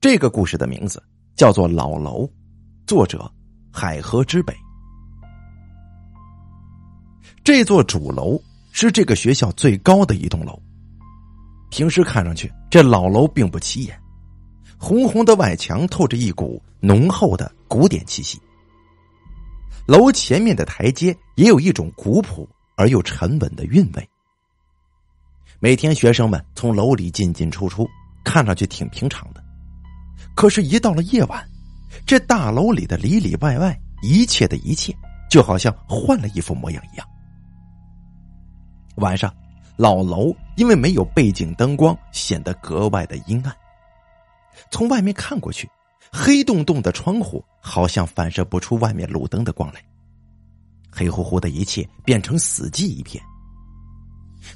[0.00, 1.02] 这个故事的名字
[1.36, 2.24] 叫做《老楼》，
[2.86, 3.30] 作者
[3.70, 4.54] 海河之北。
[7.44, 8.40] 这座主楼
[8.72, 10.58] 是这个学校最高的一栋楼。
[11.70, 14.00] 平时看上去，这老楼并不起眼，
[14.78, 18.40] 红红的外墙透着一股浓厚的古典气息。
[19.86, 24.08] 楼前面的台阶也有一种古朴而又沉稳的韵味。
[25.58, 27.86] 每天学生们从楼里进进出出，
[28.24, 29.39] 看上去挺平常的。
[30.34, 31.46] 可是，一到了夜晚，
[32.06, 34.94] 这大楼里的里里外外，一切的一切，
[35.30, 37.06] 就好像换了一副模样一样。
[38.96, 39.34] 晚上，
[39.76, 43.54] 老楼因为没有背景灯光，显得格外的阴暗。
[44.70, 45.68] 从外面看过去，
[46.12, 49.82] 黑洞洞的窗户好像反射不出外面路灯的光来，
[50.90, 53.22] 黑乎乎的一切变成死寂一片。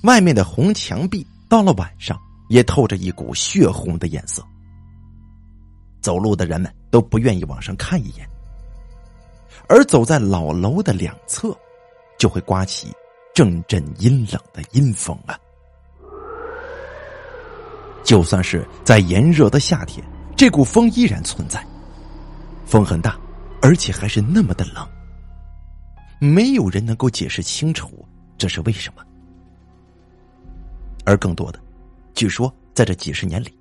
[0.02, 2.18] 外面的红墙壁到了晚上
[2.48, 4.44] 也透着一股血红的颜色，
[6.04, 8.28] 走路的人们都不愿意往上看一眼，
[9.70, 11.56] 而走在老楼的两侧，
[12.18, 12.92] 就会刮起
[13.34, 15.40] 阵阵阴冷的阴风啊！
[18.04, 20.04] 就算是在炎热的夏天，
[20.36, 21.66] 这股风依然存在，
[22.66, 23.18] 风很大，
[23.62, 24.86] 而且还是那么的冷，
[26.20, 29.02] 没有人能够解释清楚这是为什么。
[31.06, 31.58] 而更多的，
[32.12, 33.58] 据说在这几十年里，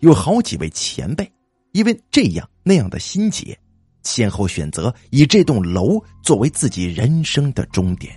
[0.00, 1.30] 有好几位前辈
[1.74, 3.58] 因为这样那样的心结，
[4.04, 8.16] 先后选择以这栋楼作为自己人生的终点。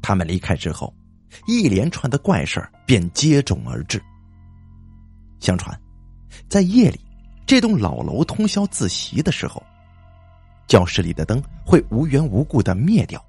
[0.00, 0.94] 他们离开之后，
[1.48, 4.00] 一连串的怪事便接踵而至。
[5.40, 5.76] 相传，
[6.48, 7.00] 在夜里，
[7.44, 9.60] 这栋老楼通宵自习的时候，
[10.68, 13.22] 教室里的灯会无缘无故的灭掉，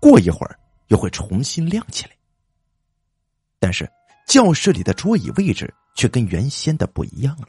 [0.00, 0.56] 过一会儿
[0.88, 2.12] 又会重新亮起来。
[3.58, 3.90] 但是
[4.28, 7.48] 教室里的桌椅位置却跟原先的不一样了。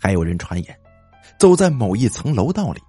[0.00, 0.80] 还有人传言，
[1.38, 2.80] 走在某一层楼道里，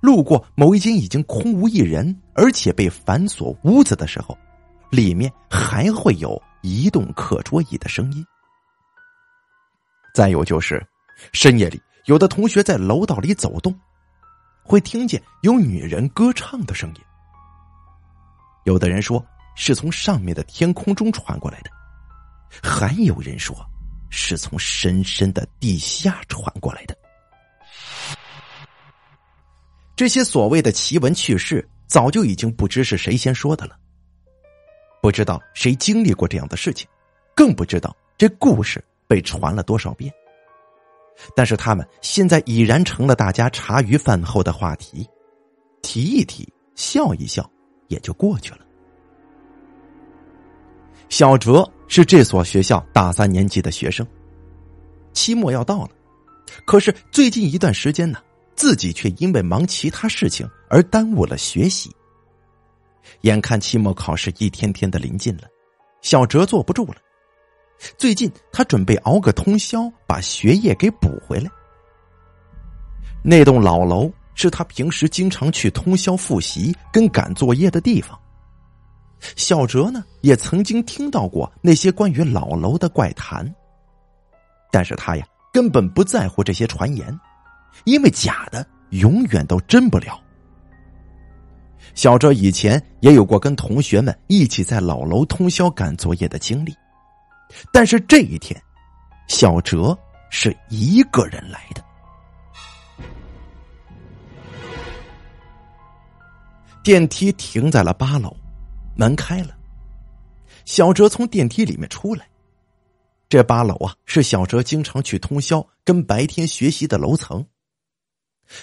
[0.00, 4.36] 路过某一间已经空无一人而且被反锁屋子的时候，
[4.90, 8.24] 里面还会有移动课桌椅的声音。
[10.14, 10.84] 再有就是
[11.32, 13.74] 深夜里，有的同学在楼道里走动，
[14.62, 17.00] 会听见有女人歌唱的声音。
[18.64, 19.24] 有的人说。
[19.60, 21.70] 是从上面的天空中传过来的，
[22.62, 23.56] 还有人说
[24.10, 26.96] 是从深深的地下传过来的。
[29.96, 33.76] 这些所谓的奇闻趣事，早就已经不知是谁先说的了。
[35.02, 36.88] 不知道谁经历过这样的事情，
[37.34, 40.12] 更不知道这故事被传了多少遍。
[41.34, 45.08] 但是他们现在已然成了大家茶余饭后的话题，
[45.82, 47.48] 提一提，笑一笑，
[47.88, 48.60] 也就过去了。
[51.08, 54.06] 小哲是这所学校大三年级的学生，
[55.12, 55.90] 期末要到了，
[56.64, 58.20] 可是最近一段时间呢，
[58.54, 61.90] 自己却因为忙其他事情而耽误了学习。
[63.22, 65.44] 眼看期末考试一天天的临近了，
[66.02, 66.96] 小哲坐不住了。
[67.96, 71.50] 最近他准备熬个通宵，把学业给补回来。
[73.22, 78.18] 那栋老楼是他平时经常去通宵复习跟赶作业的地方。
[79.36, 83.52] 小哲呢，也曾经听到过那些关于老楼的怪谈，
[84.70, 87.18] 但是他呀，根本不在乎这些传言，
[87.84, 90.20] 因为假的永远都真不了。
[91.94, 96.72] 小哲以前也有过跟同学们一起在老楼通宵赶作业的经历，
[97.72, 98.60] 但是这一天，
[99.26, 99.98] 小哲
[100.30, 101.82] 是一个人来的。
[106.84, 108.34] 电梯停在了八楼。
[108.98, 109.56] 门开了，
[110.64, 112.28] 小哲从电梯里面出来。
[113.28, 117.46] 这八楼啊，是小哲经常去通宵跟白天学习的楼层。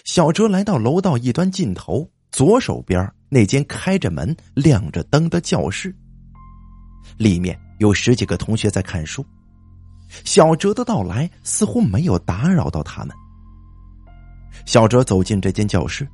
[0.04, 5.96] 小哲来到楼道一端尽头，左手边那间开着门、亮着灯的教室，
[7.16, 9.26] 里面有十几个同学在看书。
[10.26, 13.16] 小哲的到来似乎没有打扰到他们。
[14.66, 16.06] 小哲走进这间教室。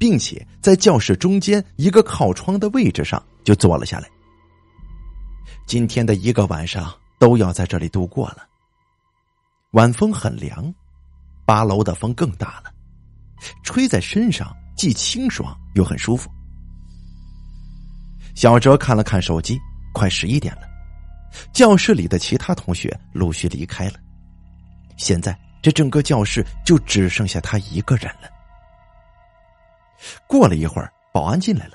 [0.00, 4.08] 并且在教室中间一个靠窗的位置上就坐了下来。
[5.66, 8.38] 今天的一个晚上都要在这里度过了。
[9.72, 10.74] 晚风很凉，
[11.44, 12.72] 八楼的风更大了，
[13.62, 16.30] 吹在身上既清爽又很舒服。
[18.34, 19.60] 小哲看了看手机，
[19.92, 20.62] 快十一点了，
[21.52, 24.00] 教室里的其他同学陆续离开了，
[24.96, 28.39] 现在这整个教室就只剩下他一个人了。
[30.26, 31.74] 过了一会儿，保安进来了，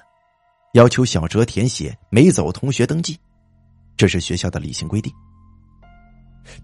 [0.74, 3.20] 要求小哲填写没走同学登记，
[3.98, 5.12] 这是学校的例行规定。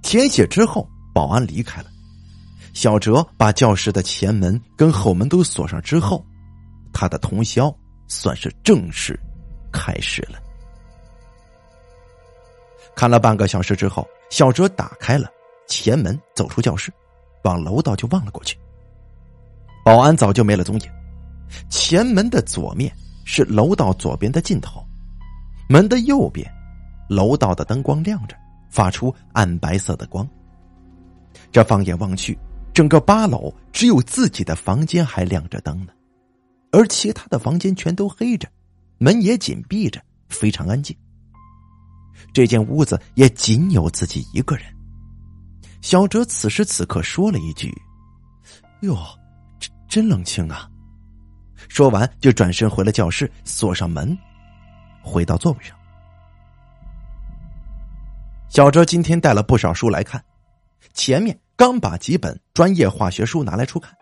[0.02, 1.88] 填写之后，保安离开了。
[2.74, 6.24] 小哲把教室的前门跟后门都锁上之后，
[6.94, 7.76] 他的通宵
[8.08, 9.20] 算是正式
[9.72, 10.40] 开始了。
[12.96, 15.30] 看了半个小时之后，小哲打开了
[15.68, 16.94] 前门，走出教室，
[17.44, 18.58] 往楼道就望了过去。
[19.84, 21.01] 保安早就没了踪影。
[21.70, 22.94] 前门的左面
[23.26, 24.86] 是楼道左边的尽头，
[25.70, 26.50] 门的右边，
[27.10, 28.36] 楼道的灯光亮着，
[28.70, 30.28] 发出暗白色的光。
[31.52, 32.38] 这放眼望去，
[32.74, 35.94] 整个八楼只有自己的房间还亮着灯呢，
[36.72, 38.48] 而其他的房间全都黑着，
[38.98, 40.96] 门也紧闭着，非常安静。
[42.34, 44.66] 这间屋子也仅有自己一个人。
[45.82, 47.74] 小哲此时此刻说了一句
[48.84, 48.98] ：“哟，
[49.60, 50.70] 真真冷清啊。”
[51.68, 54.18] 说完就转身回了教室，锁上门，
[55.02, 55.76] 回到座位上。
[58.50, 60.22] 小哲今天带了不少书来看，
[60.94, 63.96] 前面刚把几本专业化学书拿来初看。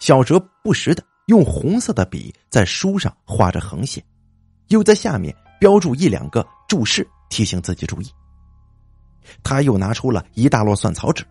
[0.00, 4.02] 小哲不时的用红色的笔在书上画着横线，
[4.68, 8.10] 又在下面标注一两个注释，提醒自己注意。
[9.42, 11.24] 他又拿出了一大摞算草纸，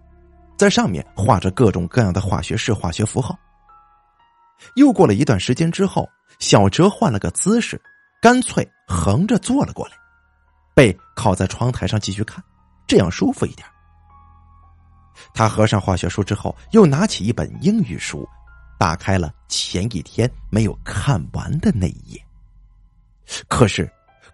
[0.57, 3.35] 在上面画着各种各样的化学式、化学符号。
[4.75, 6.09] 又过了一段时间之后，
[6.39, 7.81] 小哲换了个姿势，
[8.21, 9.93] 干脆横着坐了过来，
[10.73, 12.43] 背靠在窗台上继续看，
[12.87, 13.67] 这样舒服一点。
[15.33, 18.27] 他合上化学书之后，又拿起一本英语书，
[18.79, 22.25] 打开了前一天没有看完的那一页。
[23.47, 23.89] 可是，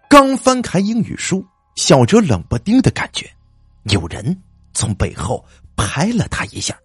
[0.08, 3.30] 刚翻开英语书，小哲冷不丁的感觉，
[3.84, 4.42] 有人
[4.72, 5.44] 从背后
[5.76, 6.76] 拍了他一下。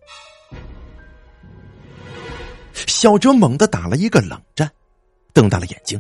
[2.74, 4.70] 小哲猛地打了一个冷战，
[5.34, 6.00] 瞪大了眼睛。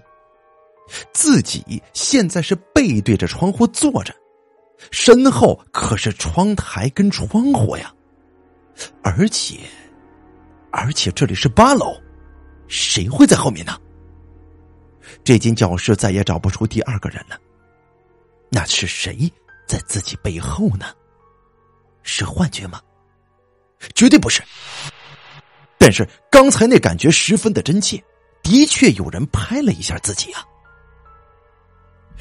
[1.13, 4.13] 自己现在是背对着窗户坐着，
[4.91, 7.93] 身后可是窗台跟窗户呀，
[9.01, 9.59] 而且，
[10.71, 11.95] 而且这里是八楼，
[12.67, 13.79] 谁会在后面呢？
[15.23, 17.37] 这间教室再也找不出第二个人了，
[18.49, 19.31] 那是谁
[19.65, 20.87] 在自己背后呢？
[22.01, 22.81] 是幻觉吗？
[23.95, 24.43] 绝对不是。
[25.83, 28.01] 但是刚才那感觉十分的真切，
[28.41, 30.41] 的确有人拍了一下自己啊。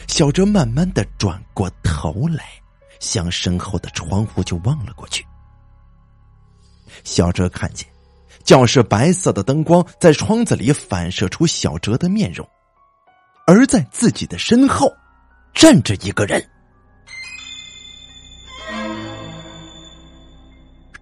[0.08, 2.44] 小哲慢慢的转过头来，
[2.98, 5.24] 向身后的窗户就望了过去。
[7.04, 7.88] 小哲看见，
[8.42, 12.44] 教室白色的灯光在窗子里反射出小哲的面容，
[13.46, 14.92] 而在自己的身后，
[15.54, 16.44] 站着一个人。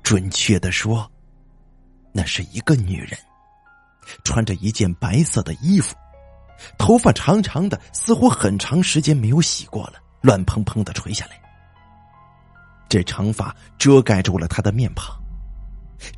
[0.02, 1.10] 准确的说。
[2.12, 3.18] 那是一个女人，
[4.24, 5.94] 穿着一件白色的衣服，
[6.78, 11.40] 头发长长的，似乎很长时间没有洗过了，乱蓬蓬的垂下来。
[12.88, 15.16] 这长发遮盖住了她的面庞。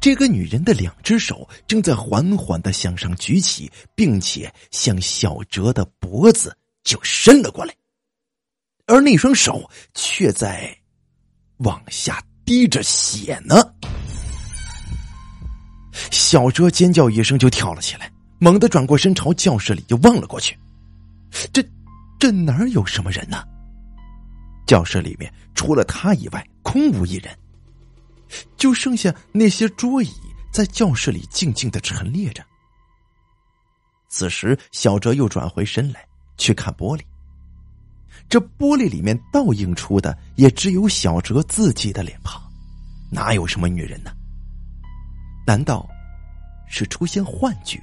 [0.00, 7.74] 这个女人的两只手正在缓缓的向上举起，并且向小哲的脖子就伸了过来，
[8.86, 10.74] 而那双手却在
[11.58, 13.74] 往下滴着血呢。
[16.32, 20.58] 小哲尖叫一声就跳了起来，猛地转过身朝教室里就望了过去。
[21.52, 21.62] 这，
[22.18, 23.44] 这哪有什么人呢？
[24.66, 27.38] 教室里面除了他以外空无一人，
[28.56, 30.10] 就剩下那些桌椅
[30.50, 32.42] 在教室里静静的陈列着。
[34.08, 36.02] 此时，小哲又转回身来
[36.38, 37.02] 去看玻璃，
[38.30, 42.40] 这玻璃里面倒映出的也只有小哲自己的脸庞，
[43.10, 44.10] 哪有什么女人呢？
[45.46, 45.86] 难道
[46.72, 47.78] 是出现幻觉？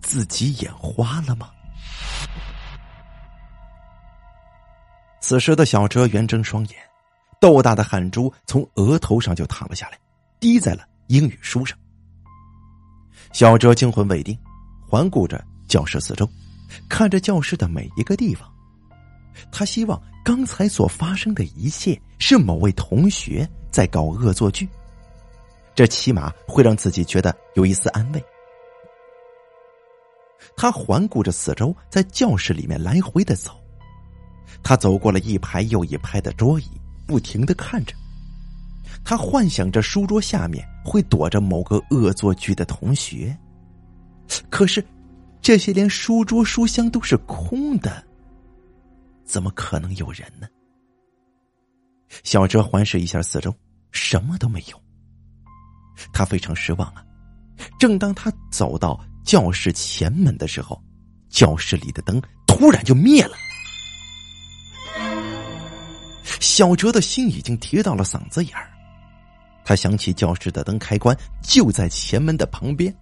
[0.00, 1.50] 自己眼花了吗？
[5.20, 6.76] 此时的小哲圆睁双眼，
[7.38, 9.98] 豆大的汗珠从额头上就淌了下来，
[10.40, 11.78] 滴在了英语书上。
[13.30, 14.36] 小哲惊魂未定，
[14.88, 16.26] 环顾着教室四周，
[16.88, 18.50] 看着教室的每一个地方。
[19.50, 24.66] 他希望刚才所发生的一切是某位同学在搞恶作剧。
[25.74, 28.24] 这起码会让自己觉得有一丝安慰。
[30.56, 33.52] 他环顾着四周，在教室里面来回的走。
[34.62, 36.68] 他走过了一排又一排的桌椅，
[37.06, 37.94] 不停的看着。
[39.04, 43.36] 他幻想着书桌下面会躲着某个恶作剧的同学。
[44.50, 44.84] 可是，
[45.40, 48.04] 这些连书桌、书箱都是空的，
[49.24, 50.46] 怎么可能有人呢？
[52.22, 53.54] 小哲环视一下四周，
[53.90, 54.80] 什么都没有。
[56.12, 57.04] 他非常失望啊！
[57.78, 60.82] 正当他走到教室前门的时候，
[61.28, 63.36] 教室里的灯突然就灭了。
[66.40, 68.68] 小哲的心已经提到了嗓子眼儿。
[69.64, 72.92] 他想起教室的灯开关就在前门的旁边，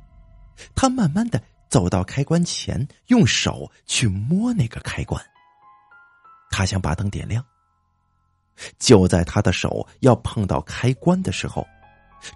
[0.75, 5.25] 他慢慢的走到开关前，用手去摸那个开关。
[6.51, 7.43] 他想把灯点亮。
[8.79, 11.67] 就在他的手要碰到开关的时候，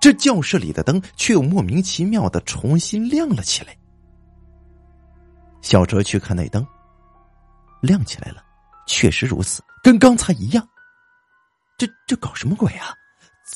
[0.00, 3.76] 这教室里的灯却又莫名其妙的重新亮了起来。
[5.62, 6.66] 小哲去看那灯，
[7.80, 8.44] 亮起来了，
[8.86, 10.66] 确实如此，跟刚才一样。
[11.76, 12.94] 这这搞什么鬼啊？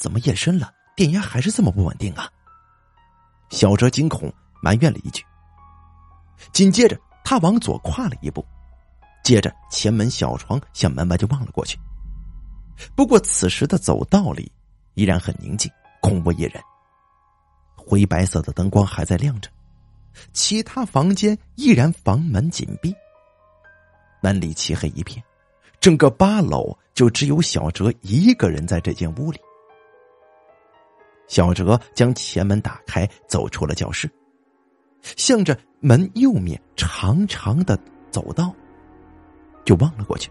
[0.00, 2.28] 怎么夜深了，电压还是这么不稳定啊？
[3.50, 4.32] 小哲惊恐
[4.62, 5.24] 埋怨了一句。
[6.52, 8.44] 紧接着，他往左跨了一步，
[9.22, 11.78] 接着前门小窗向门外就望了过去。
[12.94, 14.50] 不过此时的走道里
[14.94, 15.70] 依然很宁静，
[16.00, 16.62] 空无一人。
[17.76, 19.50] 灰白色的灯光还在亮着，
[20.32, 22.94] 其他房间依然房门紧闭，
[24.20, 25.22] 门里漆黑一片。
[25.80, 29.40] 整个八楼就只有小哲一个人在这间屋里。
[31.28, 34.10] 小哲将前门打开，走出了教室，
[35.02, 37.78] 向着门右面长长的
[38.10, 38.52] 走道，
[39.64, 40.30] 就望了过去。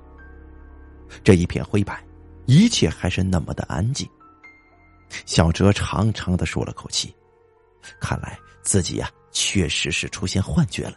[1.24, 2.04] 这一片灰白，
[2.46, 4.08] 一切还是那么的安静。
[5.26, 7.16] 小哲长长的舒了口气，
[8.00, 10.94] 看来自己呀，确实是出现幻觉了。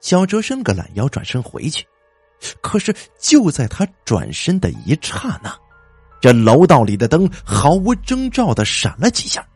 [0.00, 1.86] 小哲伸个懒腰，转身回去，
[2.60, 5.56] 可是就在他转身的一刹那。
[6.20, 9.46] 这楼道里的灯毫无征兆的闪了几下，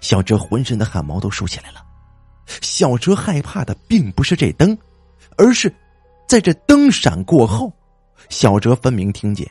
[0.00, 1.82] 小哲浑身的汗毛都竖起来了。
[2.62, 4.76] 小哲害怕的并不是这灯，
[5.36, 5.74] 而是
[6.26, 7.72] 在这灯闪过后，
[8.28, 9.50] 小哲分明听见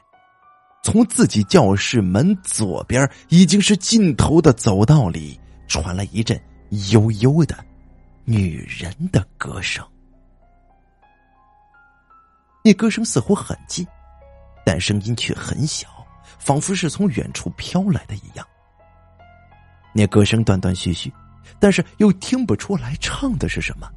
[0.90, 6.42] 从自己教室门左边已经是尽头的走道里传来一阵
[6.94, 7.58] 悠悠的
[8.24, 9.86] 女人的歌声。
[12.64, 13.86] 那歌声似乎很近。
[14.66, 15.90] 但声音却很小，
[16.40, 18.48] 仿佛是从远处飘来的一样。
[19.92, 21.12] 那歌声断断续续，
[21.60, 23.92] 但是又听不出来唱的是什么，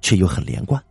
[0.00, 0.82] 却又很连贯。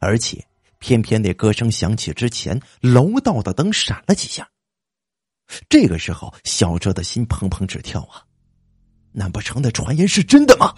[0.00, 0.44] 而且，
[0.78, 4.48] 偏偏那歌声响起之前，楼道的灯闪了几下。
[5.68, 8.22] 这个时候，小哲的心砰砰直跳啊！
[9.12, 10.74] 难不成那传言是真的吗？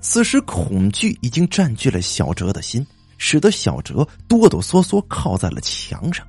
[0.00, 2.86] 此时，恐惧已经占据了小哲的心。
[3.24, 6.26] 使得小哲哆哆嗦嗦靠在了墙上，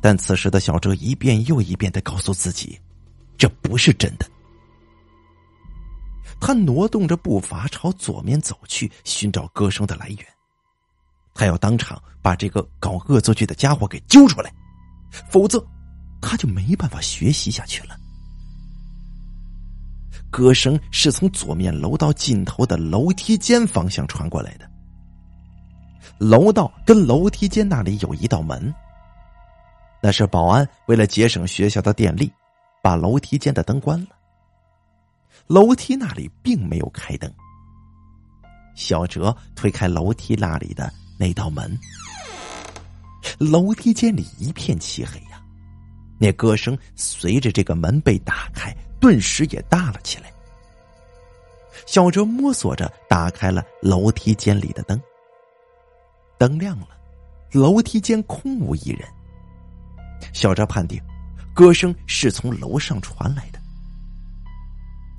[0.00, 2.78] 但此时的小哲一遍又一遍的告诉自己，
[3.36, 4.24] 这不是真的。
[6.40, 10.18] 他挪动着步伐朝左面走去，寻找歌声的来源。
[11.34, 14.52] 他要当场把这个搞恶作剧的家伙给揪出来，
[15.28, 15.64] 否则
[16.20, 17.96] 他就没办法学习下去了。
[20.30, 24.68] 歌声是从左面楼道尽头的楼梯间方向传过来的。
[26.18, 28.72] 楼道跟楼梯间那里有一道门，
[30.02, 32.32] 那是保安为了节省学校的电力，
[32.82, 34.08] 把楼梯间的灯关了。
[35.46, 37.32] 楼梯那里并没有开灯。
[38.74, 41.78] 小哲推开楼梯那里的那道门，
[43.38, 45.42] 楼梯间里一片漆黑呀。
[46.18, 50.32] 那歌声随着这个门被打开，顿时也大了起来。
[51.86, 55.00] 小哲摸索着打开了楼梯间里的灯。
[56.38, 56.88] 灯亮了，
[57.52, 59.06] 楼梯间空无一人。
[60.32, 61.02] 小哲判定，
[61.52, 63.59] 歌声是从楼上传来的。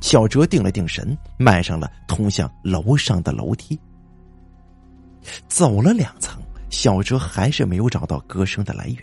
[0.02, 3.80] 小哲定了定神，迈上了通向楼上的楼梯。
[5.48, 8.98] 走了两层，小哲还是没有找到歌声的来源。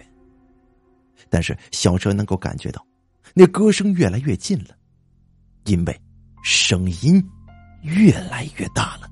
[1.31, 2.85] 但是小哲能够感觉到，
[3.35, 4.77] 那歌声越来越近了，
[5.65, 6.01] 因为
[6.43, 7.25] 声音
[7.83, 9.09] 越来越大了。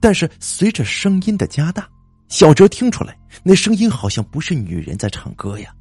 [0.00, 1.88] 但是随着声音的加大，
[2.28, 5.72] 小哲听出来，那声音好像不是女人在唱歌呀。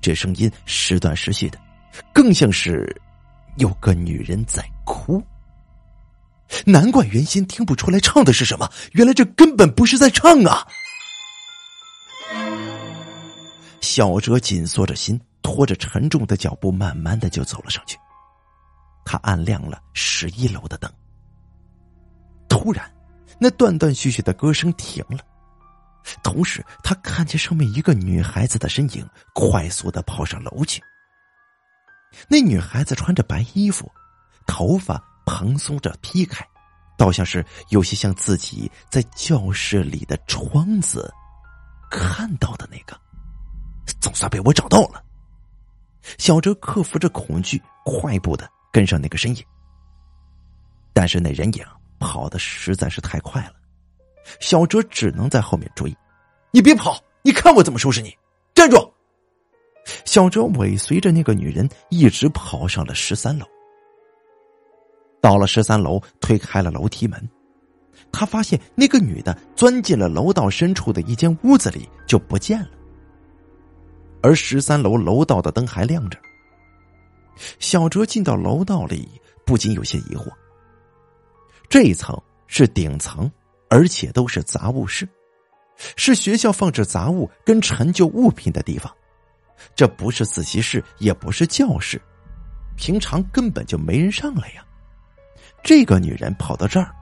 [0.00, 1.58] 这声音时断时续的，
[2.12, 2.94] 更像是
[3.56, 5.22] 有个女人在哭。
[6.66, 10.66] 难怪原先听不出来唱的是什么，原来这根本不是在唱啊！
[13.80, 17.96] 小哲紧缩着心，拖着沉重的脚步，慢慢的就走了上去。
[19.04, 20.90] 他按亮了十一楼的灯。
[22.48, 22.90] 突然，
[23.38, 25.18] 那断断续续的歌声停了，
[26.22, 30.82] 同时他看见上面一个女孩子的身影快速的跑上楼去。
[32.28, 33.90] 那女孩子穿着白衣服，
[34.46, 36.46] 头发蓬松着披开，
[36.96, 41.12] 倒像是有些像自己在教室里的窗子
[41.90, 42.98] 看到的那个。
[44.00, 45.02] 总算被我找到了。
[46.18, 49.44] 小哲克服着恐惧，快步的跟上那个身影，
[50.92, 51.64] 但是那人影。
[52.04, 53.52] 跑的实在是太快了，
[54.40, 55.96] 小哲只能在后面追。
[56.50, 58.12] 你别跑，你看我怎么收拾你！
[58.56, 58.92] 站住！
[60.04, 63.46] 小哲尾随着那个女人一直跑上了十三楼。
[65.20, 67.30] 到了十三楼，推开了楼梯门，
[68.10, 72.70] 他发现那个女的钻进了楼道深处的一间屋子里，就不见了。
[74.20, 76.18] 而十三楼楼道的灯还亮着。
[77.58, 79.08] 小哲进到楼道里，
[79.46, 80.26] 不禁有些疑惑。
[81.68, 83.30] 这一层是顶层，
[83.70, 85.08] 而且都是杂物室，
[85.96, 88.92] 是学校放置杂物跟陈旧物品的地方。
[89.74, 92.00] 这不是自习室，也不是教室，
[92.76, 94.64] 平常根本就没人上来呀。
[95.62, 96.94] 这个女人跑到这儿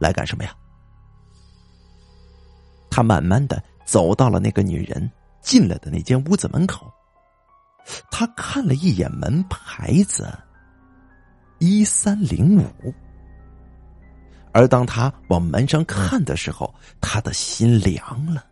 [0.00, 0.54] 来干什么呀？
[2.90, 6.92] 他慢慢的走到了那个女人进来的那间屋子门口。
[8.10, 10.30] 他看了一眼门牌子，
[11.58, 12.94] 一三零五。
[14.52, 18.44] 而当他往门上看的时候，他的心凉了。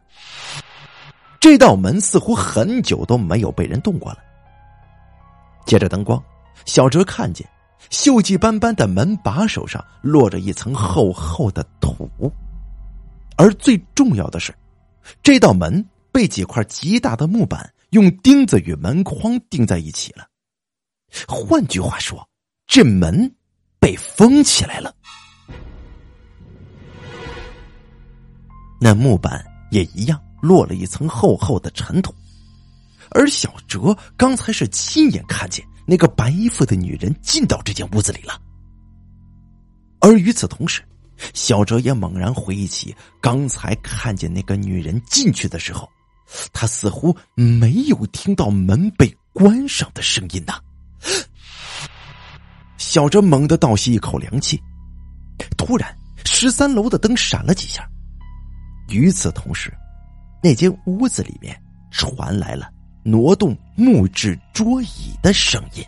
[1.48, 4.18] 这道门似乎很久都没有被人动过了。
[5.64, 6.20] 借着灯光，
[6.64, 7.48] 小哲看见
[7.88, 12.10] 锈迹斑斑的门把手上落着一层厚厚的土，
[13.36, 14.52] 而最重要的是，
[15.22, 17.72] 这道门被几块极大的木板。
[17.90, 20.26] 用钉子与门框钉在一起了。
[21.28, 22.28] 换句话说，
[22.66, 23.32] 这门
[23.78, 24.92] 被封起来了。
[28.80, 32.14] 那木板也一样落了一层厚厚的尘土。
[33.10, 38.40] 而小哲刚才是亲眼看见那个白衣服的女人进到这间屋子里了。
[40.00, 40.82] 而与此同时，
[41.32, 45.88] 小哲也猛然回忆起刚才看见那个女人进去的时候。
[46.52, 50.58] 他似乎没有听到门被关上的声音呐。
[52.78, 54.60] 小哲猛地倒吸一口凉气，
[55.56, 57.88] 突然十三楼的灯闪了几下。
[58.88, 59.72] 与此同时，
[60.46, 65.84] 那间屋子里面传来了挪动木质桌椅的声音。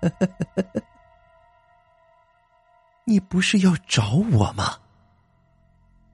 [3.04, 4.78] 你不是要找我吗？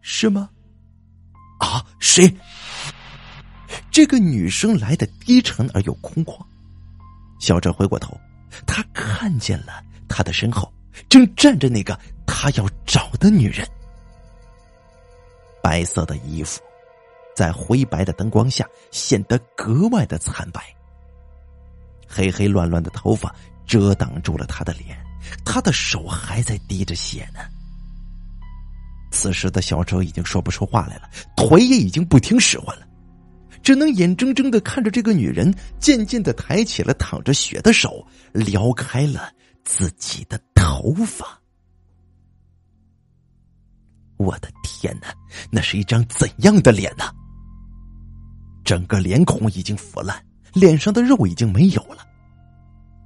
[0.00, 0.50] 是吗？
[1.60, 2.36] 啊，谁？
[3.92, 6.44] 这个女声来的低沉而又空旷。
[7.38, 8.18] 小哲回过头，
[8.66, 10.74] 他看见了他的身后
[11.08, 13.64] 正站着那个他要找的女人。
[15.62, 16.60] 白色的衣服，
[17.34, 20.62] 在灰白的灯光下显得格外的惨白。
[22.06, 23.34] 黑黑乱乱的头发
[23.66, 24.98] 遮挡住了他的脸，
[25.44, 27.40] 他的手还在滴着血呢。
[29.10, 32.86] 此时的小哲已经说不出话来了，腿也已经不听使唤了，
[33.62, 39.32] 只能眼睁睁的看着这个女人渐渐的抬起了淌着血的手，撩开了
[39.64, 41.38] 自己的头发。
[44.18, 45.14] 我的天哪，
[45.50, 47.04] 那是一张怎样的脸呢？
[48.64, 52.06] 整个脸孔已经腐烂，脸上的肉已经没有了，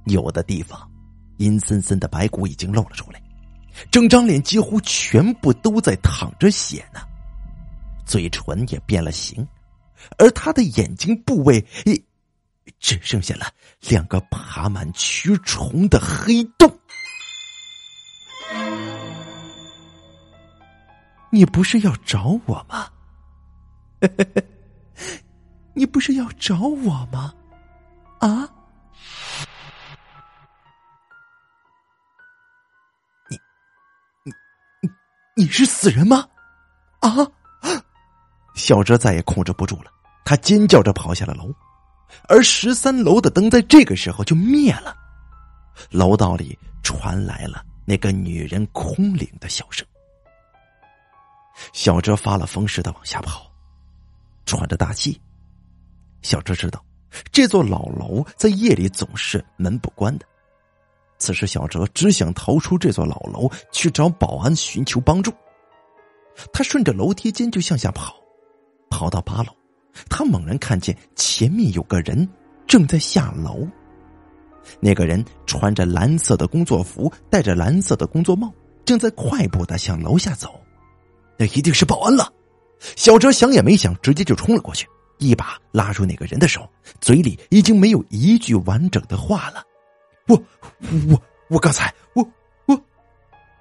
[0.05, 0.89] 有的地方
[1.37, 3.21] 阴森森的白骨已经露了出来。
[3.89, 6.99] 整张脸几乎全部都在淌着血呢，
[8.05, 9.47] 嘴唇也变了形，
[10.17, 12.03] 而他的眼睛部位也
[12.79, 13.47] 只剩下了
[13.87, 16.69] 两个爬满蛆虫的黑洞。
[21.33, 22.87] 你不是要找我吗？
[25.73, 27.33] 你不是要找我吗？
[28.19, 28.47] 啊？
[33.31, 33.37] 你
[34.83, 34.91] 你
[35.35, 36.27] 你是死人吗？
[36.99, 37.09] 啊！
[38.53, 39.91] 小哲再也控制不住了，
[40.23, 41.51] 他尖叫着跑下了楼，
[42.29, 44.95] 而十三楼的灯在这个时候就灭了，
[45.89, 49.83] 楼道里传来了那个女人空灵的笑声。
[51.71, 53.51] 小哲发了疯似的往下跑，
[54.45, 55.19] 喘着大气。
[56.21, 56.83] 小哲知道，
[57.31, 60.25] 这座老楼在夜里总是门不关的。
[61.17, 65.33] 此时，小哲只想逃出这座老楼，去找保安寻求帮助。
[66.51, 68.15] 他顺着楼梯间就向下跑，
[68.89, 69.53] 跑到八楼，
[70.09, 72.27] 他猛然看见前面有个人
[72.67, 73.67] 正在下楼。
[74.79, 78.51] 那个人穿着蓝色的工作服，戴着蓝色的工作帽，
[78.83, 80.59] 正在快步的向楼下走。
[81.37, 82.31] 那一定是保安了。
[82.95, 86.69] 小哲想也没想，直接就冲了过去，一把拉住那个人的手，
[86.99, 89.63] 嘴里已经没有一句完整的话了。
[90.27, 90.41] 我
[91.09, 92.25] 我我刚才我
[92.65, 92.81] 我，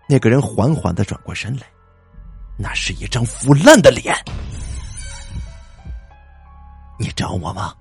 [0.08, 1.66] 那个人缓缓的转过身来，
[2.58, 4.14] 那是一张腐烂的脸。
[6.98, 7.74] 你找我吗？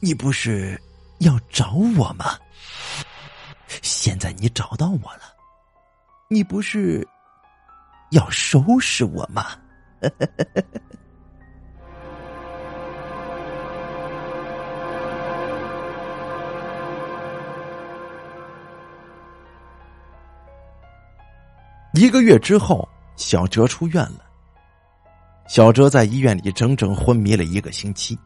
[0.00, 0.80] 你不是
[1.18, 2.38] 要找我吗？
[3.82, 5.22] 现在你找到我了，
[6.28, 7.06] 你不是
[8.10, 9.46] 要收拾我吗？
[21.94, 24.24] 一个月之后，小哲出院了。
[25.46, 28.18] 小哲在医院里整整昏迷了一个星期。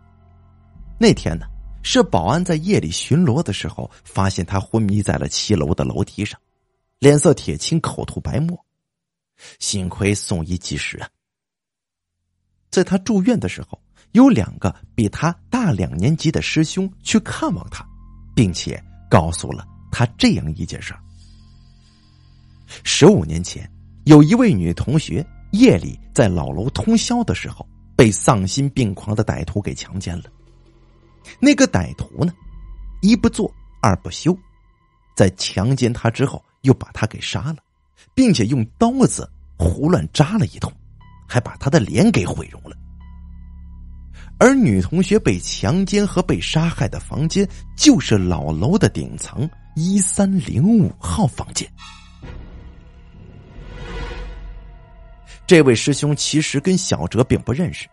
[0.98, 1.46] 那天呢，
[1.82, 6.38] 是保安在夜里巡逻的时候，发现他昏迷在了七楼的楼梯上，
[7.00, 8.63] 脸色铁青，口吐白沫。
[9.58, 11.08] 幸亏送医及时啊！
[12.70, 13.80] 在他住院的时候，
[14.12, 17.86] 有两个比他大两年级的师兄去看望他，
[18.34, 20.94] 并且告诉了他这样一件事。
[22.82, 23.70] 十五年前，
[24.04, 30.24] 有一位女同学夜里在老楼通宵的时候，被丧心病狂的歹徒给强奸了。
[31.38, 32.32] 那个歹徒呢，
[33.02, 34.36] 一不做二不休，
[35.14, 37.56] 在强奸她之后，又把她给杀了，
[38.14, 40.72] 并且用刀子胡乱扎了一通，
[41.28, 42.76] 还把他的脸给毁容了。
[44.38, 51.70] 而女同学被强奸和被杀害的房间，就是老楼的顶层一三零五号房间。
[55.46, 57.86] 这位师兄其实跟小哲并不认识，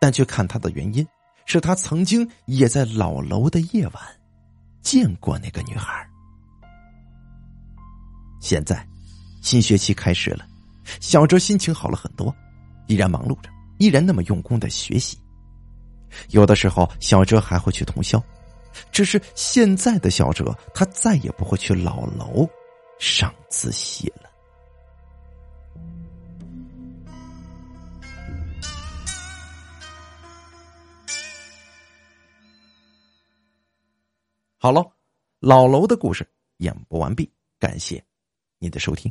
[0.00, 1.06] 但去看他的原因
[1.44, 4.02] 是他曾经也在老楼的夜晚
[4.80, 6.08] 见过那个女孩。
[8.40, 8.86] 现在
[9.46, 10.44] 新学期开始了，
[11.00, 12.34] 小哲心情好了很多，
[12.88, 15.16] 依然忙碌着，依然那么用功的学习。
[16.30, 18.20] 有的时候，小哲还会去通宵，
[18.90, 22.44] 只是现在的小哲，他再也不会去老楼
[22.98, 24.28] 上自习了。
[34.58, 34.84] 好了，
[35.38, 37.30] 老楼的故事演播完毕，
[37.60, 38.04] 感谢
[38.58, 39.08] 您的收听。